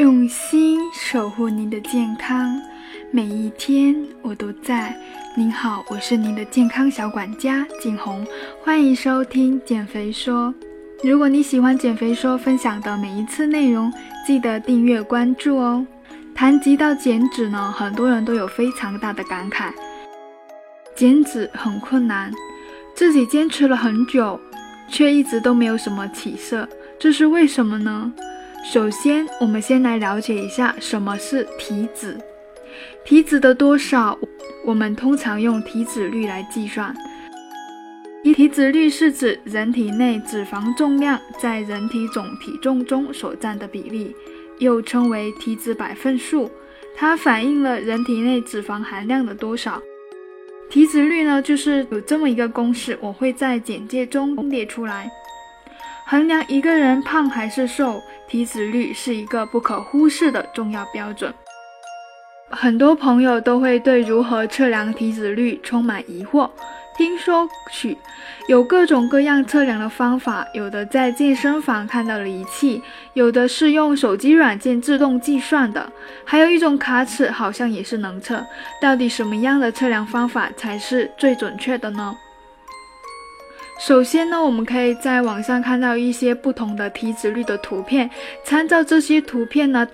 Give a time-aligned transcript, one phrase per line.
[0.00, 2.58] 用心守护您的健康，
[3.10, 4.96] 每一天我都在。
[5.36, 8.26] 您好，我是您的健康小管家景红，
[8.64, 10.54] 欢迎收听减肥说。
[11.04, 13.92] 如果你喜欢减肥说分享的每一次内容，
[14.26, 15.86] 记得订阅关注哦。
[16.34, 19.70] 谈及到减脂呢，很多人都有非常大的感慨，
[20.96, 22.32] 减脂很困难，
[22.94, 24.40] 自己坚持了很久，
[24.88, 26.66] 却一直都没有什么起色，
[26.98, 28.10] 这是为什么呢？
[28.62, 32.16] 首先，我们先来了解一下什么是体脂。
[33.04, 34.16] 体脂的多少，
[34.64, 36.94] 我们通常用体脂率来计算。
[38.22, 44.14] 一体脂率是指人体内脂肪重量在人体总体重中所占的比例，
[44.58, 46.50] 又称为体脂百分数。
[46.94, 49.80] 它反映了人体内脂肪含量的多少。
[50.68, 55.10] 体脂率呢，就是有这么一个公式，我会在简介中列出来。
[56.10, 61.32] 衡量一个人胖还是瘦，体脂率是一个不可忽视的重要标准。
[62.48, 66.50] 很多朋友都会对如何测量体脂率充满疑惑。
[66.96, 67.96] 听说许
[68.48, 75.92] 有各种各样测量的方法，有的在健身房看到了仪器，有的是用手机软件自动计算的，
[76.24, 78.44] 还有一种卡尺好像也是能测。
[78.82, 82.16] 到底什么样的测量方法才是最准确的呢？
[83.80, 88.10] 首先呢，我们可以在网上看到一些不同的体脂率的图片，
[88.44, 89.88] 参照这些图片呢，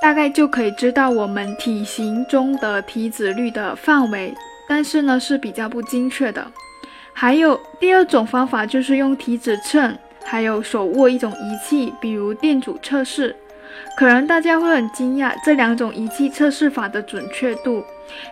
[0.00, 4.32] 大概就可以知道我们体型中的体脂率的范围，
[4.68, 6.46] 但是呢是比较不精确的。
[7.12, 9.92] 还有第二种方法就是用体脂秤，
[10.24, 13.34] 还有手握一种仪器，比如电阻测试。
[13.96, 17.84] 可能大家会很惊讶，这两种仪器测试法的准确度。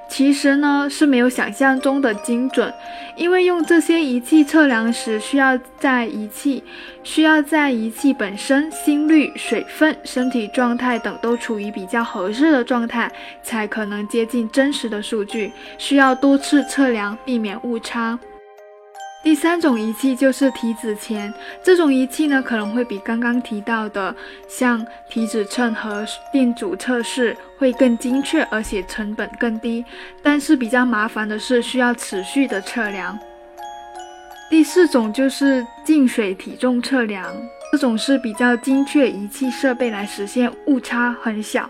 [0.08, 2.72] 其实呢是没有想象中的精准，
[3.16, 6.62] 因为用这些仪器测量时，需要在仪器
[7.02, 13.10] 需要在仪器本身心率、水分、身体状态等都处于比较合适的状态，
[13.42, 18.18] 才可能接近真实的数据，需要多次测量，避免误差。
[19.22, 21.32] 第三种仪器就是体脂钳，
[21.62, 24.14] 这种仪器呢可能会比刚刚提到的
[24.48, 29.84] 像体脂秤和电阻测试会更精确，而且成本更低。
[30.22, 33.18] 但是比较麻烦的是需要持续的测量。
[34.48, 37.26] 第四种就是净水体重测量，
[37.70, 41.68] 这种是比较精确仪器设备来实现误差很小。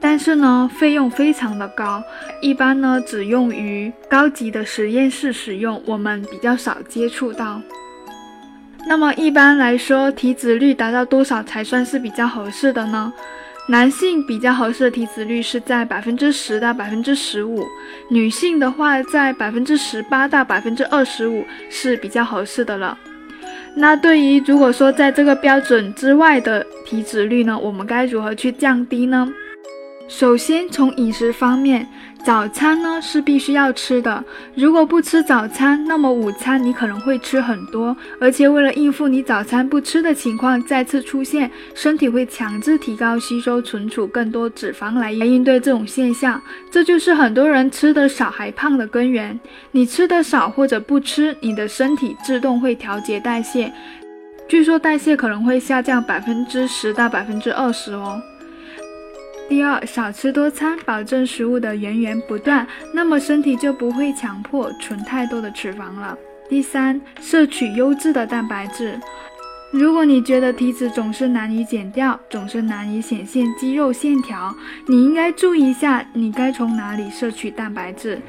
[0.00, 2.02] 但是呢，费用非常的高，
[2.40, 7.60] 一般呢只用于高级的实验室使用，我们比较少接触到。
[8.88, 13.12] 那么一般来说，体脂率达到多少才算是比较合适的呢？
[13.68, 17.64] 男性比较合适的体脂率是在百分之十到百分之十五，
[18.10, 22.96] 女性的话在百分之十八到百分之二十五是比较合适的了。
[23.74, 29.28] 那对于如果说在这个标准之外的体脂率呢，我们该如何去降低呢？
[30.08, 31.84] 首先，从饮食方面，
[32.24, 34.24] 早餐呢是必须要吃的。
[34.54, 46.40] 如果不吃早餐，那么午餐你可能会吃很多，而且为了应付你早餐不吃的情况再次出现，身体会强制提高吸收、存储更多脂肪来应对这种现象。
[46.70, 49.38] 这就是很多人吃的少还胖的根源。
[49.72, 53.72] 你吃的少或者不吃，你的身体自动会调节代谢，
[54.46, 58.22] 据说代谢可能会下降百分之十到百分之二十哦。
[59.48, 66.18] 第二，少吃多餐，保证食物的源源不断，那么身体就不会强迫存太多的脂肪了。
[66.48, 68.98] 第三，摄取优质的蛋白质。
[69.72, 74.52] 如果你觉得体脂总是难以减掉，总是难以显现肌肉线条，
[74.88, 78.20] 你应该注意一下，你该从哪里摄取蛋白质。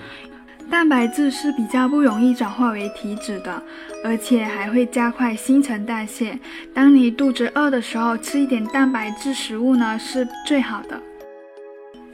[0.69, 3.61] 蛋白质是比较不容易转化为体脂的，
[4.03, 6.37] 而且还会加快新陈代谢。
[6.73, 11.01] 当你肚子饿的时候，吃一点蛋白质食物呢是最好的。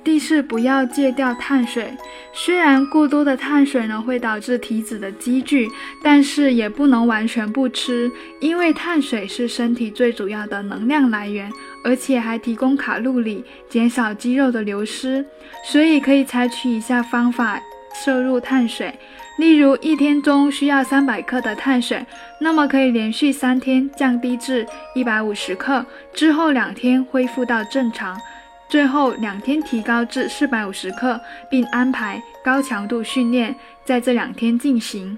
[0.04, 1.92] 第四，不要戒掉碳水。
[2.34, 5.70] 虽然过多的碳水呢会导致体脂的积聚，
[6.04, 11.50] 但是也不能完全不吃，因为碳水是身体最主要的能量来源，
[11.86, 15.26] 而且还提供卡路里，减少肌肉的流失。
[15.66, 17.60] 所以可以采取以下方法。
[17.94, 18.94] 摄入碳水，
[19.38, 22.06] 例如一天中需要三百克的碳水，
[22.40, 28.20] 那么可以连续三天降低至一百五十克，之后两天恢复到正常，
[28.68, 31.20] 最后两天提高至四百五十克，
[31.50, 33.56] 并安排高强度训练
[33.86, 35.18] 在这两天进行。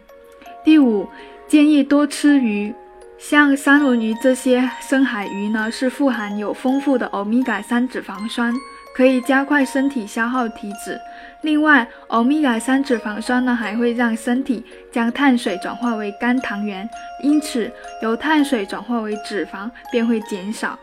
[0.63, 1.07] 第五，
[1.47, 2.73] 建议多吃鱼，
[3.17, 8.53] 像三文鱼这些深海鱼呢，是富含有丰富的欧米伽三脂肪酸。
[8.95, 10.97] 可以加快身体消耗体脂。
[11.45, 16.89] 另外，欧米伽三脂肪酸呢，还会让身体将碳水转化为肝糖原，
[17.21, 17.71] 因此
[18.01, 20.77] 由碳水转化为脂肪便会减少。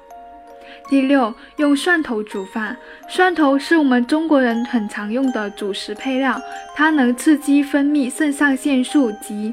[0.88, 2.76] 第六，用蒜头煮饭。
[3.08, 6.40] 蒜头是我们中国人很常用的主食配料，
[6.76, 9.52] 它能刺激分泌肾上腺素及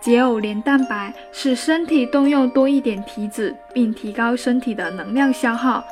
[0.00, 5.84] 解偶联蛋白，使身体动用多一点体脂，并提高身体的能量消耗。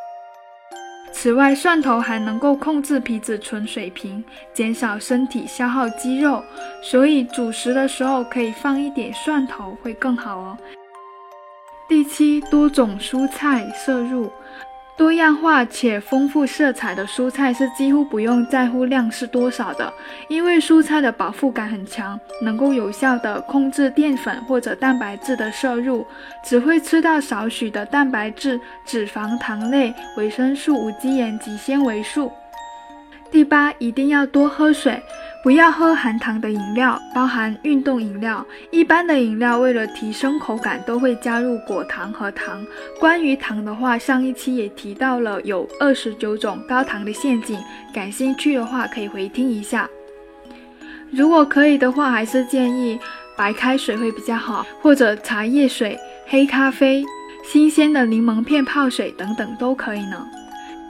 [1.22, 4.24] 此外，蒜头还能够控制皮质醇水平，
[4.54, 6.42] 减少身体消耗肌肉，
[6.82, 10.56] 所以主食的时候可以放一点蒜头会更好哦。
[11.86, 14.32] 第七，多种蔬菜摄入。
[14.96, 19.90] 多样化且丰富色彩的蔬菜是几乎不用在乎量是多少的，
[20.28, 26.06] 因为蔬菜的饱腹感很强，能够有效的控制淀粉或者蛋白质的摄入，
[26.44, 32.30] 只会吃到少许的蛋白质、脂肪、糖类、维生素、无机盐及纤维素。
[33.30, 35.00] 第八，一定要多喝水。
[35.42, 38.44] 不要喝含糖的饮料，包含运动饮料。
[38.70, 42.62] 一般的饮料为了提升口感，都会加入果糖和糖。
[42.98, 47.58] 关于糖的话，上一期也提到了有二十九种高糖的陷阱，
[47.90, 49.88] 感兴趣的话可以回听一下。
[51.10, 53.00] 如果可以的话，还是建议
[53.34, 57.02] 白开水会比较好，或者茶叶水、黑咖啡、
[57.42, 60.28] 新鲜的柠檬片泡水等等都可以呢。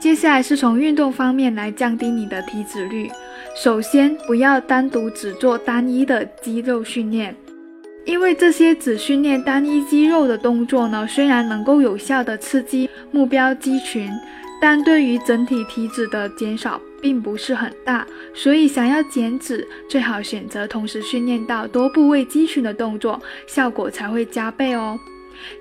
[0.01, 3.07] 接下来是从运动方面来降低你的体脂率。
[3.55, 7.35] 首先，不要单独只做单一的肌肉训练，
[8.03, 14.09] 因为这些只训练单一肌肉的动作呢，虽然能够有效的刺激目标肌群，
[14.59, 18.03] 但对于整体体脂的减少并不是很大。
[18.33, 24.99] 所以，想要减脂，最好选择同时训练到多部位肌群的动作，效果才会加倍哦。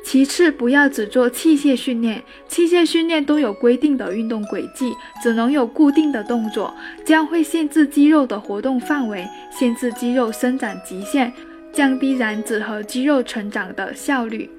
[0.04, 4.92] 其次，不要只做器械训练，器械训练都有规定的运动轨迹，
[5.22, 6.74] 只能有固定的动作，
[7.04, 11.32] 这样会限制肌肉的活动范围，限制肌肉生长极限，
[11.72, 14.50] 降低燃脂和肌肉成长的效率。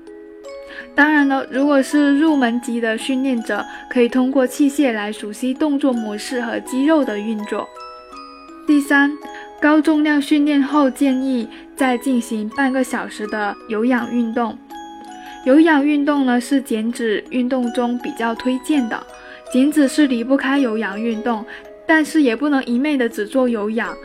[0.96, 7.68] 当然了，如果是入门级的训练者，可以通过器械来熟悉动作模式和肌肉的运作。
[8.66, 9.12] 第三，
[9.62, 14.58] 高重量训练后，建议再进行半个小时的有氧运动。
[15.44, 19.06] 有氧运动呢是减脂运动中比较推荐的，
[19.52, 21.44] 减脂是离不开有氧运动，
[21.88, 23.96] 但是也不能一昧的只做有氧。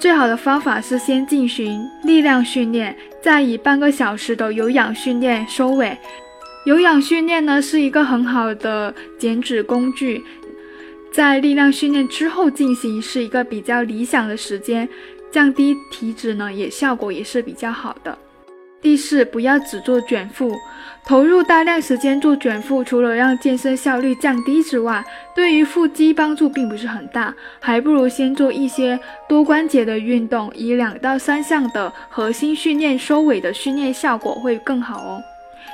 [0.00, 5.96] 最好的方法是先进行力量训练，再以半个小时的有氧训练收尾。
[6.64, 10.22] 有氧训练呢是一个很好的减脂工具，
[11.12, 14.88] 在力量训练之后进行是一个比较理想的时间，
[15.30, 18.18] 降低体脂呢也效果也是比较好的。
[18.82, 20.54] 第四，不要只做卷腹，
[21.04, 35.20] 投入大量时间做卷腹，除了让健身效率降低之外，对于腹肌帮助并不是很大，还不如先做一些多关节的运动，以两到三项的核心训练收尾的训练效果会更好哦。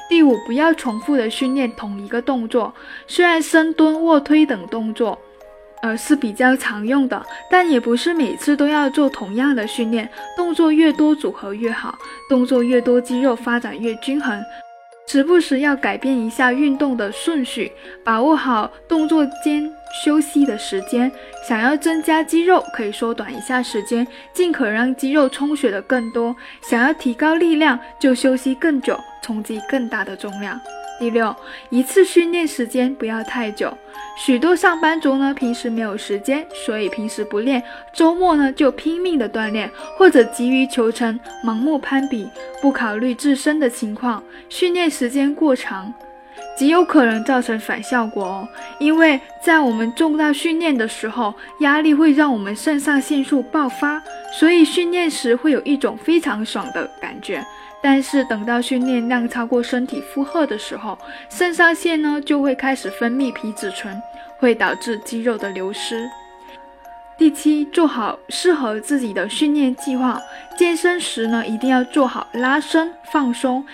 [0.08, 2.72] 第五，不要重复的训练同一个动作，
[3.06, 5.18] 虽然深蹲、卧推等动作。
[5.82, 11.98] 呃是比较常用的，但也不是每次都要做同样的训练，动作越多组合越好，
[12.28, 14.40] 动作越多肌肉发展越均衡，
[15.08, 17.70] 时不时要改变一下运动的顺序，
[18.04, 19.70] 把握好动作间
[20.04, 21.10] 休息的时间。
[21.46, 26.32] 想要增加肌肉，可以缩短一下时间，尽可能让肌肉充血的更多；
[26.62, 30.58] 想要提高力量，就休息更久，冲击更大的重量。
[30.98, 31.34] 第六，
[31.70, 33.72] 一次训练时间不要太久。
[34.16, 42.28] 许多上班族呢，平时没有时间，所以平时不练，周末呢就拼命的锻炼，或者急于求成，盲目攀比，
[42.60, 45.92] 不考虑自身的情况，训练时间过长，
[46.56, 48.48] 极有可能造成反效果哦。
[48.78, 54.00] 因为在我们重大训练的时候，压力会让我们肾上腺素爆发，
[54.38, 57.42] 所以训练时会有一种非常爽的感觉。
[57.82, 60.96] 但是等到训练量超过身体负荷的时候，
[61.28, 64.00] 肾上腺呢就会开始分泌皮质醇，
[64.38, 66.08] 会导致肌肉的流失。
[67.18, 70.20] 第七，做好适合自己的训练计划。
[70.56, 73.64] 健身时呢，一定要做好拉伸放松。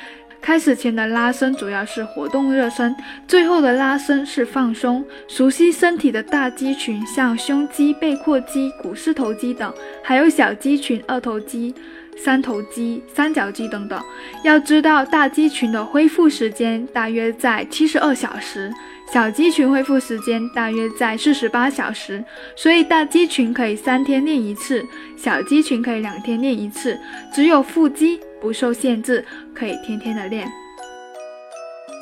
[0.41, 2.95] 开始前的拉伸主要是活动热身，
[3.27, 5.05] 最后的拉伸是放松。
[5.27, 9.73] 熟悉身体的大肌群，像胸肌、背阔肌、股四头肌等，
[10.03, 11.75] 还有小肌群、二头肌。
[12.23, 14.03] 三头肌、三角肌等等，
[14.43, 18.73] 要知道大肌群的恢复时间大约在七十二小时，
[19.13, 22.23] 小肌群恢复时间大约在四十八小时。
[22.57, 24.85] 所以大肌群可以三天练一次，
[25.17, 26.99] 小肌群可以两天练一次。
[27.33, 30.51] 只有腹肌不受限制，可以天天的练。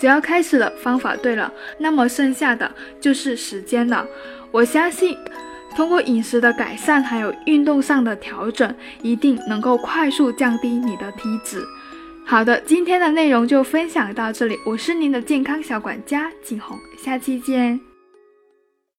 [0.01, 2.71] 只要开始了，方法对了，那么剩下的
[3.01, 4.07] 就是时间了。
[4.51, 5.17] 我相信。
[5.77, 11.63] 通过饮食的改善，还有运动上的调整，一定能够快速降低你的体脂。
[12.25, 17.86] 好的，今天的内容就分享到这里，我是您的健康小管家景红，下期见。